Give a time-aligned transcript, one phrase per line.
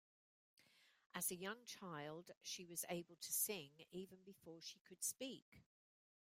[1.13, 5.61] As a young child she was able to sing even before she could speak